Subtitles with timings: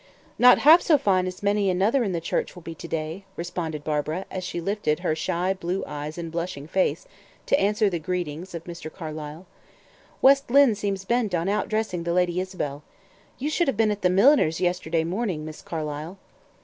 [0.39, 3.83] "Not half so fine as many another in the church will be to day," responded
[3.83, 7.05] Barbara, as she lifted her shy blue eyes and blushing face
[7.45, 8.91] to answer the greetings of Mr.
[8.91, 9.45] Carlyle.
[10.19, 12.81] "West Lynne seems bent on out dressing the Lady Isabel.
[13.37, 16.17] You should have been at the milliner's yesterday morning, Miss Carlyle."